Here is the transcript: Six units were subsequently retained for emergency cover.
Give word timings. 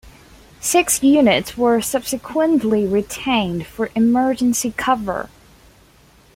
Six 0.61 1.03
units 1.03 1.55
were 1.55 1.79
subsequently 1.79 2.87
retained 2.87 3.67
for 3.67 3.91
emergency 3.93 4.73
cover. 4.75 5.29